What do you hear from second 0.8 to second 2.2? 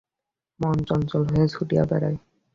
চঞ্চল হইয়া ছুটিয়া বেড়ায়।